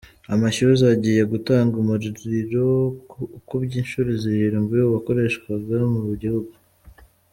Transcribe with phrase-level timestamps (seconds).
[0.33, 2.67] Amashyuza agiye gutanga umuriro
[3.37, 6.53] ukubye inshuro zirindwi uwakoreshwaga mu gihugu